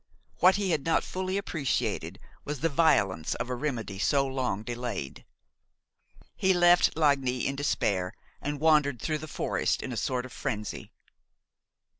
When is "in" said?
7.45-7.55, 9.83-9.91